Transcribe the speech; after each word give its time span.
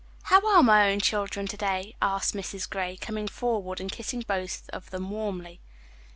"How 0.23 0.41
are 0.47 0.63
my 0.63 0.89
own 0.91 0.99
children 0.99 1.45
to 1.45 1.55
day," 1.57 1.95
asked 2.01 2.33
Mrs. 2.33 2.67
Gray, 2.67 2.97
coming 2.97 3.27
forward 3.27 3.79
and 3.79 3.91
kissing 3.91 4.21
both 4.21 4.67
of 4.73 4.89
them 4.89 5.11
warmly. 5.11 5.61